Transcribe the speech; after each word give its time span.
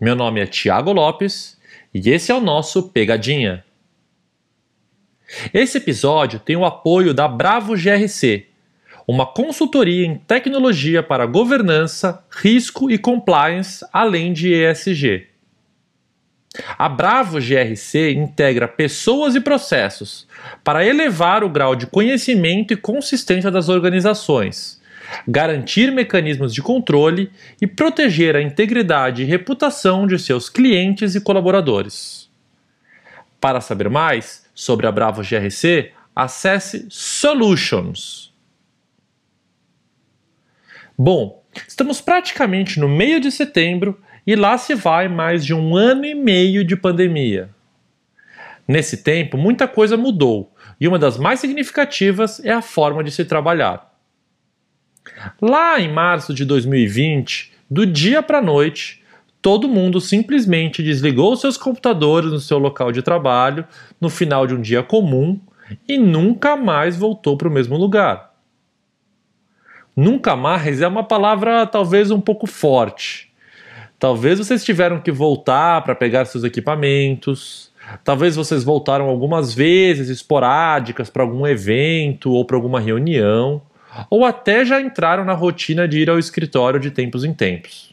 Meu 0.00 0.16
nome 0.16 0.40
é 0.40 0.46
Tiago 0.46 0.94
Lopes 0.94 1.58
e 1.92 2.08
esse 2.08 2.32
é 2.32 2.34
o 2.34 2.40
nosso 2.40 2.84
Pegadinha. 2.84 3.62
Esse 5.52 5.76
episódio 5.76 6.40
tem 6.40 6.56
o 6.56 6.64
apoio 6.64 7.12
da 7.12 7.28
Bravo 7.28 7.74
GRC, 7.74 8.46
uma 9.06 9.26
consultoria 9.26 10.06
em 10.06 10.16
tecnologia 10.16 11.02
para 11.02 11.26
governança, 11.26 12.24
risco 12.30 12.90
e 12.90 12.96
compliance, 12.96 13.84
além 13.92 14.32
de 14.32 14.54
ESG. 14.54 15.26
A 16.78 16.88
Bravo 16.88 17.38
GRC 17.38 18.12
integra 18.12 18.66
pessoas 18.66 19.34
e 19.34 19.40
processos 19.40 20.26
para 20.64 20.82
elevar 20.82 21.44
o 21.44 21.50
grau 21.50 21.76
de 21.76 21.86
conhecimento 21.86 22.72
e 22.72 22.76
consistência 22.76 23.50
das 23.50 23.68
organizações, 23.68 24.79
garantir 25.26 25.90
mecanismos 25.92 26.52
de 26.54 26.62
controle 26.62 27.30
e 27.60 27.66
proteger 27.66 28.36
a 28.36 28.42
integridade 28.42 29.22
e 29.22 29.26
reputação 29.26 30.06
de 30.06 30.18
seus 30.18 30.48
clientes 30.48 31.14
e 31.14 31.20
colaboradores. 31.20 32.30
Para 33.40 33.60
saber 33.60 33.88
mais 33.88 34.46
sobre 34.54 34.86
a 34.86 34.92
Bravo 34.92 35.22
GRC, 35.22 35.92
acesse 36.14 36.86
Solutions. 36.90 38.32
Bom, 40.96 41.42
estamos 41.66 42.00
praticamente 42.00 42.78
no 42.78 42.88
meio 42.88 43.20
de 43.20 43.30
setembro 43.30 43.98
e 44.26 44.36
lá 44.36 44.58
se 44.58 44.74
vai 44.74 45.08
mais 45.08 45.44
de 45.44 45.54
um 45.54 45.74
ano 45.74 46.04
e 46.04 46.14
meio 46.14 46.62
de 46.62 46.76
pandemia. 46.76 47.48
Nesse 48.68 48.98
tempo, 48.98 49.36
muita 49.38 49.66
coisa 49.66 49.96
mudou 49.96 50.54
e 50.80 50.86
uma 50.86 50.98
das 50.98 51.18
mais 51.18 51.40
significativas 51.40 52.44
é 52.44 52.52
a 52.52 52.62
forma 52.62 53.02
de 53.02 53.10
se 53.10 53.24
trabalhar. 53.24 53.89
Lá 55.40 55.80
em 55.80 55.92
março 55.92 56.32
de 56.34 56.44
2020, 56.44 57.52
do 57.70 57.86
dia 57.86 58.22
para 58.22 58.38
a 58.38 58.42
noite, 58.42 59.02
todo 59.40 59.68
mundo 59.68 60.00
simplesmente 60.00 60.82
desligou 60.82 61.36
seus 61.36 61.56
computadores 61.56 62.30
no 62.30 62.40
seu 62.40 62.58
local 62.58 62.92
de 62.92 63.02
trabalho 63.02 63.64
no 64.00 64.10
final 64.10 64.46
de 64.46 64.54
um 64.54 64.60
dia 64.60 64.82
comum 64.82 65.40
e 65.88 65.96
nunca 65.98 66.56
mais 66.56 66.96
voltou 66.96 67.36
para 67.36 67.48
o 67.48 67.52
mesmo 67.52 67.76
lugar. 67.76 68.30
Nunca 69.96 70.36
mais 70.36 70.80
é 70.80 70.88
uma 70.88 71.04
palavra 71.04 71.66
talvez 71.66 72.10
um 72.10 72.20
pouco 72.20 72.46
forte 72.46 73.30
Talvez 74.00 74.38
vocês 74.38 74.64
tiveram 74.64 74.98
que 74.98 75.12
voltar 75.12 75.82
para 75.82 75.94
pegar 75.94 76.24
seus 76.24 76.42
equipamentos. 76.42 77.70
Talvez 78.02 78.34
vocês 78.34 78.64
voltaram 78.64 79.10
algumas 79.10 79.52
vezes 79.52 80.08
esporádicas 80.08 81.10
para 81.10 81.22
algum 81.22 81.46
evento 81.46 82.32
ou 82.32 82.42
para 82.46 82.56
alguma 82.56 82.80
reunião, 82.80 83.60
ou 84.08 84.24
até 84.24 84.64
já 84.64 84.80
entraram 84.80 85.24
na 85.24 85.32
rotina 85.32 85.86
de 85.86 85.98
ir 85.98 86.10
ao 86.10 86.18
escritório 86.18 86.80
de 86.80 86.90
tempos 86.90 87.24
em 87.24 87.32
tempos. 87.32 87.90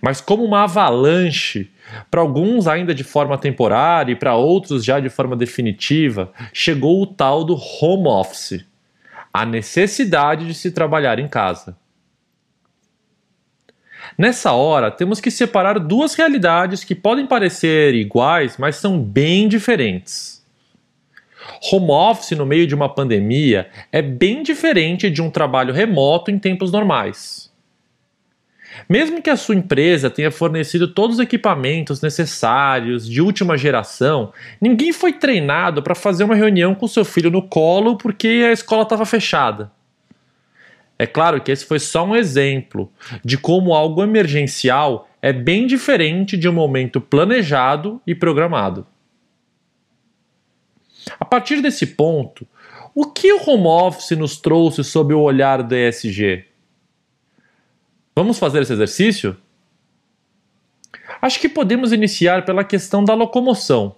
Mas 0.00 0.20
como 0.20 0.44
uma 0.44 0.64
avalanche, 0.64 1.70
para 2.10 2.20
alguns 2.20 2.66
ainda 2.66 2.94
de 2.94 3.04
forma 3.04 3.36
temporária 3.36 4.12
e 4.12 4.16
para 4.16 4.34
outros 4.34 4.84
já 4.84 5.00
de 5.00 5.08
forma 5.08 5.36
definitiva, 5.36 6.32
chegou 6.52 7.02
o 7.02 7.06
tal 7.06 7.44
do 7.44 7.54
home 7.54 8.08
office, 8.08 8.64
a 9.32 9.44
necessidade 9.44 10.46
de 10.46 10.54
se 10.54 10.70
trabalhar 10.70 11.18
em 11.18 11.28
casa. 11.28 11.76
Nessa 14.16 14.52
hora, 14.52 14.90
temos 14.90 15.20
que 15.20 15.30
separar 15.30 15.78
duas 15.78 16.14
realidades 16.14 16.84
que 16.84 16.94
podem 16.94 17.26
parecer 17.26 17.94
iguais, 17.94 18.56
mas 18.58 18.76
são 18.76 19.00
bem 19.00 19.48
diferentes. 19.48 20.33
Home 21.72 21.90
office 21.90 22.32
no 22.32 22.46
meio 22.46 22.66
de 22.66 22.74
uma 22.74 22.88
pandemia 22.88 23.68
é 23.90 24.02
bem 24.02 24.42
diferente 24.42 25.10
de 25.10 25.22
um 25.22 25.30
trabalho 25.30 25.72
remoto 25.72 26.30
em 26.30 26.38
tempos 26.38 26.70
normais. 26.70 27.52
Mesmo 28.88 29.22
que 29.22 29.30
a 29.30 29.36
sua 29.36 29.54
empresa 29.54 30.10
tenha 30.10 30.30
fornecido 30.30 30.88
todos 30.88 31.16
os 31.16 31.22
equipamentos 31.22 32.00
necessários 32.00 33.08
de 33.08 33.20
última 33.20 33.56
geração, 33.56 34.32
ninguém 34.60 34.92
foi 34.92 35.12
treinado 35.12 35.82
para 35.82 35.94
fazer 35.94 36.24
uma 36.24 36.34
reunião 36.34 36.74
com 36.74 36.88
seu 36.88 37.04
filho 37.04 37.30
no 37.30 37.42
colo 37.42 37.96
porque 37.96 38.44
a 38.48 38.52
escola 38.52 38.82
estava 38.82 39.06
fechada. 39.06 39.70
É 40.98 41.06
claro 41.06 41.40
que 41.40 41.50
esse 41.50 41.64
foi 41.64 41.78
só 41.78 42.04
um 42.04 42.14
exemplo 42.14 42.90
de 43.24 43.36
como 43.36 43.74
algo 43.74 44.02
emergencial 44.02 45.08
é 45.20 45.32
bem 45.32 45.66
diferente 45.66 46.36
de 46.36 46.48
um 46.48 46.52
momento 46.52 47.00
planejado 47.00 48.00
e 48.06 48.14
programado. 48.14 48.86
A 51.18 51.24
partir 51.24 51.60
desse 51.60 51.86
ponto, 51.86 52.46
o 52.94 53.06
que 53.06 53.32
o 53.32 53.50
home 53.50 53.66
office 53.66 54.16
nos 54.16 54.36
trouxe 54.36 54.84
sob 54.84 55.14
o 55.14 55.20
olhar 55.20 55.62
do 55.62 55.74
ESG? 55.74 56.44
Vamos 58.14 58.38
fazer 58.38 58.62
esse 58.62 58.72
exercício? 58.72 59.36
Acho 61.20 61.40
que 61.40 61.48
podemos 61.48 61.92
iniciar 61.92 62.44
pela 62.44 62.64
questão 62.64 63.04
da 63.04 63.14
locomoção. 63.14 63.96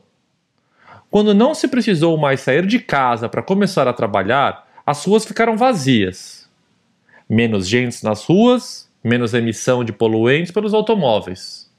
Quando 1.10 1.34
não 1.34 1.54
se 1.54 1.68
precisou 1.68 2.16
mais 2.16 2.40
sair 2.40 2.66
de 2.66 2.78
casa 2.78 3.28
para 3.28 3.42
começar 3.42 3.86
a 3.86 3.92
trabalhar, 3.92 4.66
as 4.84 5.04
ruas 5.04 5.24
ficaram 5.24 5.56
vazias 5.56 6.46
menos 7.28 7.66
gente 7.66 8.02
nas 8.04 8.24
ruas, 8.24 8.88
menos 9.02 9.34
emissão 9.34 9.84
de 9.84 9.92
poluentes 9.92 10.52
pelos 10.52 10.72
automóveis. 10.72 11.70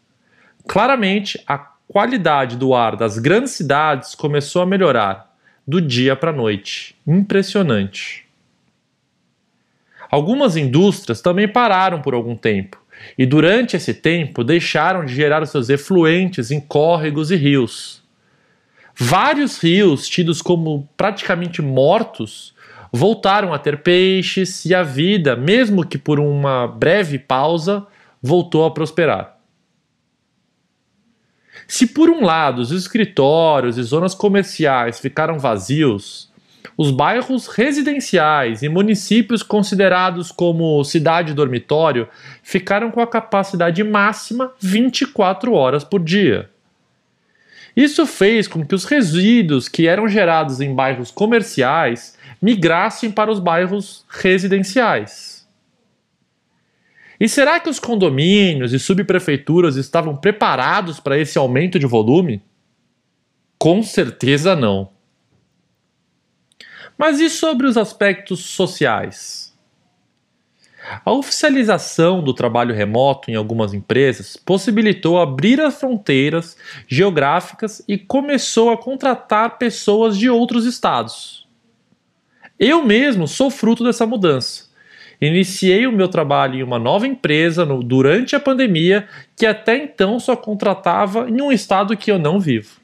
Claramente, 0.68 1.42
a 1.48 1.58
qualidade 1.88 2.58
do 2.58 2.74
ar 2.74 2.96
das 2.96 3.18
grandes 3.18 3.52
cidades 3.52 4.14
começou 4.14 4.62
a 4.62 4.66
melhorar 4.66 5.34
do 5.66 5.82
dia 5.82 6.16
para 6.16 6.32
a 6.32 6.34
noite. 6.34 6.96
Impressionante. 7.06 8.26
Algumas 10.10 10.56
indústrias 10.56 11.22
também 11.22 11.48
pararam 11.48 12.02
por 12.02 12.14
algum 12.14 12.36
tempo 12.36 12.82
e, 13.18 13.26
durante 13.26 13.76
esse 13.76 13.94
tempo, 13.94 14.44
deixaram 14.44 15.06
de 15.06 15.14
gerar 15.14 15.46
seus 15.46 15.70
efluentes 15.70 16.50
em 16.52 16.60
córregos 16.60 17.32
e 17.32 17.36
rios. 17.36 18.02
Vários 18.96 19.62
rios, 19.62 20.08
tidos 20.08 20.42
como 20.42 20.90
praticamente 20.98 21.62
mortos, 21.62 22.56
voltaram 22.92 23.54
a 23.54 23.60
ter 23.60 23.84
peixes 23.84 24.66
e 24.66 24.74
a 24.74 24.82
vida, 24.82 25.36
mesmo 25.36 25.86
que 25.86 25.98
por 25.98 26.20
uma 26.20 26.68
breve 26.68 27.20
pausa, 27.20 27.86
voltou 28.22 28.66
a 28.66 28.72
prosperar. 28.72 29.37
Se 31.68 31.86
por 31.86 32.10
um 32.10 32.24
lado 32.24 32.62
os 32.62 32.72
escritórios 32.72 33.78
e 33.78 33.84
zonas 33.84 34.16
comerciais 34.16 35.00
ficaram 35.00 35.38
vazios, 35.38 36.32
os 36.78 36.92
bairros 36.92 37.48
residenciais 37.48 38.62
e 38.62 38.70
municípios 38.70 39.44
considerados 39.44 40.32
como 40.32 40.84
cidade 40.84 41.34
dormitório 41.34 42.08
ficaram 42.42 42.90
com 42.90 43.02
a 43.02 43.08
capacidade 43.08 43.84
máxima 43.84 44.54
24 44.60 45.54
horas 45.54 45.84
por 45.84 46.02
dia. 46.02 46.50
Isso 47.76 48.08
fez 48.08 48.48
com 48.48 48.66
que 48.66 48.74
os 48.74 48.86
resíduos 48.86 49.68
que 49.68 49.88
eram 49.88 50.08
gerados 50.08 50.62
em 50.62 50.74
bairros 50.74 51.12
comerciais 51.12 52.18
migrassem 52.42 53.12
para 53.12 53.32
os 53.32 53.40
bairros 53.40 54.06
residenciais. 54.10 55.37
E 57.20 57.28
será 57.28 57.60
que 57.60 57.70
os 57.70 57.80
condomínios 57.80 58.74
e 58.74 58.80
subprefeituras 58.80 59.76
estavam 59.76 60.16
preparados 60.16 61.00
para 61.00 61.18
esse 61.18 61.38
aumento 61.38 61.80
de 61.80 61.86
volume? 61.86 62.42
Com 63.58 63.82
certeza 63.82 64.56
não. 64.56 64.90
Mas 66.98 67.20
e 67.20 67.30
sobre 67.30 67.68
os 67.68 67.78
aspectos 67.78 68.42
sociais? 68.42 69.48
A 71.04 71.12
oficialização 71.12 72.24
do 72.24 72.34
trabalho 72.34 72.74
remoto 72.74 73.30
em 73.30 73.36
algumas 73.36 73.74
empresas 73.74 74.38
possibilitou 74.38 75.20
abrir 75.20 75.60
as 75.60 75.80
fronteiras 75.80 76.56
geográficas 76.88 77.84
e 77.88 77.98
começou 77.98 78.70
a 78.70 78.78
contratar 78.78 79.58
pessoas 79.58 80.18
de 80.18 80.30
outros 80.30 80.66
estados. 80.66 81.46
Eu 82.58 82.84
mesmo 82.86 83.28
sou 83.28 83.52
fruto 83.52 83.84
dessa 83.84 84.06
mudança. 84.06 84.67
Iniciei 85.20 85.88
o 85.88 85.92
meu 85.92 86.08
trabalho 86.08 86.60
em 86.60 86.64
uma 86.64 86.78
nova 86.78 87.08
empresa 87.08 87.66
no, 87.66 87.82
durante 87.82 88.36
a 88.36 88.40
pandemia 88.40 89.08
que 89.36 89.46
até 89.46 89.78
então 89.78 90.20
só 90.20 90.36
contratava 90.36 91.30
em 91.30 91.42
um 91.42 91.52
estado 91.52 91.98
que 91.98 92.12
eu 92.12 92.20
não 92.20 92.40
vivo. 92.40 92.80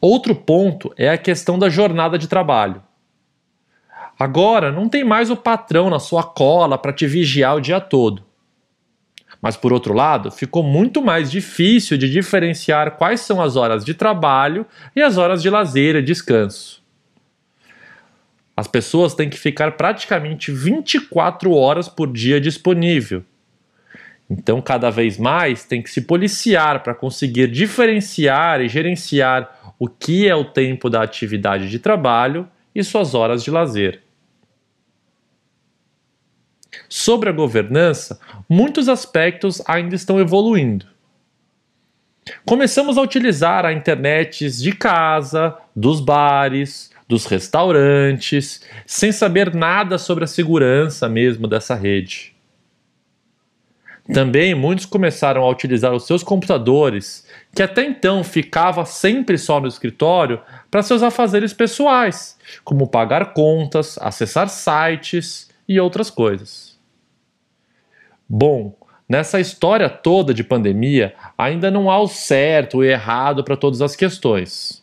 Outro 0.00 0.34
ponto 0.34 0.92
é 0.96 1.08
a 1.08 1.18
questão 1.18 1.58
da 1.58 1.68
jornada 1.68 2.18
de 2.18 2.28
trabalho. 2.28 2.82
Agora 4.18 4.70
não 4.70 4.88
tem 4.88 5.04
mais 5.04 5.30
o 5.30 5.36
patrão 5.36 5.90
na 5.90 5.98
sua 5.98 6.22
cola 6.22 6.76
para 6.76 6.92
te 6.92 7.06
vigiar 7.06 7.56
o 7.56 7.60
dia 7.60 7.80
todo. 7.80 8.24
Mas 9.40 9.56
por 9.56 9.72
outro 9.72 9.92
lado, 9.94 10.30
ficou 10.30 10.62
muito 10.62 11.00
mais 11.00 11.30
difícil 11.30 11.96
de 11.96 12.08
diferenciar 12.08 12.96
quais 12.96 13.20
são 13.20 13.40
as 13.40 13.56
horas 13.56 13.84
de 13.84 13.94
trabalho 13.94 14.66
e 14.94 15.02
as 15.02 15.18
horas 15.18 15.40
de 15.42 15.50
lazer 15.50 15.96
e 15.96 16.02
descanso. 16.02 16.81
As 18.56 18.66
pessoas 18.68 19.14
têm 19.14 19.30
que 19.30 19.38
ficar 19.38 19.72
praticamente 19.72 20.52
24 20.52 21.52
horas 21.52 21.88
por 21.88 22.12
dia 22.12 22.40
disponível. 22.40 23.24
Então, 24.28 24.60
cada 24.62 24.90
vez 24.90 25.18
mais 25.18 25.64
tem 25.64 25.82
que 25.82 25.90
se 25.90 26.02
policiar 26.02 26.82
para 26.82 26.94
conseguir 26.94 27.50
diferenciar 27.50 28.60
e 28.60 28.68
gerenciar 28.68 29.74
o 29.78 29.88
que 29.88 30.28
é 30.28 30.34
o 30.34 30.44
tempo 30.44 30.88
da 30.88 31.02
atividade 31.02 31.68
de 31.68 31.78
trabalho 31.78 32.48
e 32.74 32.84
suas 32.84 33.14
horas 33.14 33.42
de 33.42 33.50
lazer. 33.50 34.00
Sobre 36.88 37.28
a 37.28 37.32
governança, 37.32 38.20
muitos 38.48 38.88
aspectos 38.88 39.60
ainda 39.66 39.94
estão 39.94 40.20
evoluindo. 40.20 40.86
Começamos 42.44 42.96
a 42.96 43.02
utilizar 43.02 43.66
a 43.66 43.72
internet 43.72 44.48
de 44.48 44.72
casa, 44.72 45.56
dos 45.74 46.00
bares, 46.00 46.91
dos 47.12 47.26
restaurantes, 47.26 48.62
sem 48.86 49.12
saber 49.12 49.54
nada 49.54 49.98
sobre 49.98 50.24
a 50.24 50.26
segurança 50.26 51.10
mesmo 51.10 51.46
dessa 51.46 51.74
rede. 51.74 52.34
Também 54.14 54.54
muitos 54.54 54.86
começaram 54.86 55.42
a 55.42 55.50
utilizar 55.50 55.92
os 55.92 56.06
seus 56.06 56.22
computadores, 56.22 57.26
que 57.54 57.62
até 57.62 57.84
então 57.84 58.24
ficava 58.24 58.86
sempre 58.86 59.36
só 59.36 59.60
no 59.60 59.68
escritório, 59.68 60.40
para 60.70 60.82
seus 60.82 61.02
afazeres 61.02 61.52
pessoais, 61.52 62.38
como 62.64 62.88
pagar 62.88 63.34
contas, 63.34 63.98
acessar 64.00 64.48
sites 64.48 65.50
e 65.68 65.78
outras 65.78 66.08
coisas. 66.08 66.78
Bom, 68.26 68.74
nessa 69.06 69.38
história 69.38 69.90
toda 69.90 70.32
de 70.32 70.42
pandemia, 70.42 71.14
ainda 71.36 71.70
não 71.70 71.90
há 71.90 72.00
o 72.00 72.08
certo 72.08 72.82
e 72.82 72.88
errado 72.88 73.44
para 73.44 73.56
todas 73.56 73.82
as 73.82 73.94
questões. 73.94 74.81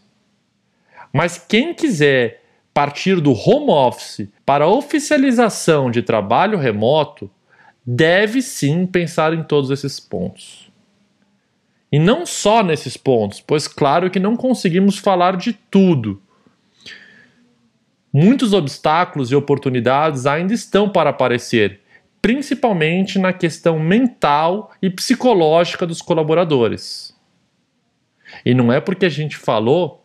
Mas 1.11 1.37
quem 1.37 1.73
quiser 1.73 2.43
partir 2.73 3.19
do 3.19 3.33
home 3.33 3.71
office 3.71 4.29
para 4.45 4.65
a 4.65 4.69
oficialização 4.69 5.91
de 5.91 6.01
trabalho 6.01 6.57
remoto, 6.57 7.29
deve 7.85 8.41
sim 8.41 8.85
pensar 8.85 9.33
em 9.33 9.43
todos 9.43 9.69
esses 9.71 9.99
pontos. 9.99 10.71
E 11.91 11.97
não 11.97 12.25
só 12.25 12.63
nesses 12.63 12.95
pontos, 12.95 13.41
pois 13.41 13.67
claro 13.67 14.09
que 14.09 14.19
não 14.19 14.35
conseguimos 14.35 14.97
falar 14.97 15.35
de 15.35 15.53
tudo. 15.53 16.21
Muitos 18.13 18.53
obstáculos 18.53 19.31
e 19.31 19.35
oportunidades 19.35 20.25
ainda 20.25 20.53
estão 20.53 20.87
para 20.89 21.09
aparecer 21.09 21.81
principalmente 22.21 23.17
na 23.17 23.31
questão 23.31 23.79
mental 23.79 24.71
e 24.81 24.89
psicológica 24.89 25.85
dos 25.85 26.01
colaboradores. 26.01 27.15
E 28.45 28.53
não 28.53 28.71
é 28.71 28.79
porque 28.79 29.05
a 29.05 29.09
gente 29.09 29.37
falou 29.37 29.98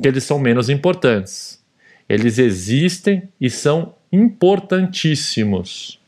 que 0.00 0.08
eles 0.08 0.24
são 0.24 0.38
menos 0.38 0.68
importantes. 0.68 1.62
Eles 2.08 2.38
existem 2.38 3.28
e 3.40 3.48
são 3.48 3.94
importantíssimos. 4.10 6.00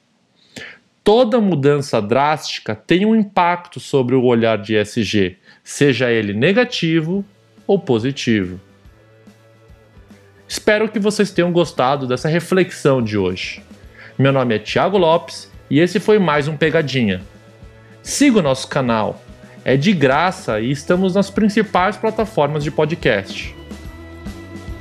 Toda 1.04 1.40
mudança 1.40 2.00
drástica 2.00 2.74
tem 2.74 3.04
um 3.04 3.14
impacto 3.14 3.80
sobre 3.80 4.14
o 4.14 4.24
olhar 4.24 4.56
de 4.58 4.76
ESG, 4.76 5.36
seja 5.62 6.10
ele 6.10 6.32
negativo 6.32 7.24
ou 7.66 7.78
positivo. 7.78 8.60
Espero 10.46 10.88
que 10.88 10.98
vocês 10.98 11.30
tenham 11.30 11.50
gostado 11.50 12.06
dessa 12.06 12.28
reflexão 12.28 13.02
de 13.02 13.16
hoje. 13.16 13.62
Meu 14.18 14.32
nome 14.32 14.54
é 14.54 14.58
Thiago 14.58 14.98
Lopes 14.98 15.50
e 15.70 15.80
esse 15.80 15.98
foi 15.98 16.18
mais 16.18 16.46
um 16.46 16.56
Pegadinha. 16.56 17.22
Siga 18.02 18.38
o 18.38 18.42
nosso 18.42 18.68
canal, 18.68 19.22
é 19.64 19.76
de 19.76 19.92
graça 19.92 20.60
e 20.60 20.70
estamos 20.70 21.14
nas 21.14 21.30
principais 21.30 21.96
plataformas 21.96 22.62
de 22.62 22.70
podcast. 22.70 23.61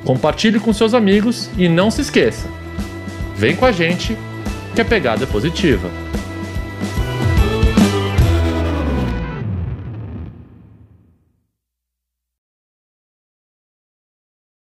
Compartilhe 0.06 0.59
com 0.59 0.74
seus 0.74 0.94
amigos 0.94 1.50
e 1.57 1.69
não 1.69 1.92
se 1.92 2.01
esqueça: 2.01 2.48
vem 3.36 3.56
com 3.56 3.65
a 3.65 3.71
gente 3.71 4.18
que 4.74 4.81
a 4.81 4.86
pegada 4.86 5.24
é 5.24 5.27
positiva. 5.27 5.89